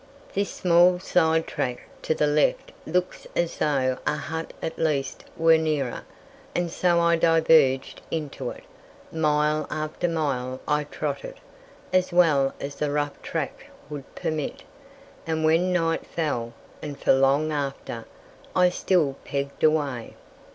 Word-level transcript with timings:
This 0.33 0.49
small 0.49 0.97
side 0.97 1.45
track 1.45 1.81
to 2.01 2.15
the 2.15 2.25
left 2.25 2.71
looks 2.87 3.27
as 3.35 3.59
though 3.59 3.99
a 4.07 4.15
hut 4.15 4.51
at 4.59 4.79
least 4.79 5.25
were 5.37 5.59
nearer, 5.59 6.05
and 6.55 6.71
so 6.71 6.99
I 6.99 7.17
diverged 7.17 8.01
into 8.09 8.49
it. 8.49 8.63
Mile 9.11 9.67
after 9.69 10.07
mile 10.07 10.59
I 10.67 10.85
trotted, 10.85 11.35
as 11.93 12.11
well 12.11 12.55
as 12.59 12.77
the 12.77 12.89
rough 12.89 13.21
track 13.21 13.67
would 13.91 14.15
permit, 14.15 14.63
and 15.27 15.45
when 15.45 15.71
night 15.71 16.07
fell, 16.07 16.53
and 16.81 16.99
for 16.99 17.13
long 17.13 17.51
after, 17.51 18.05
I 18.55 18.69
still 18.69 19.17
pegged 19.23 19.63
away. 19.63 20.15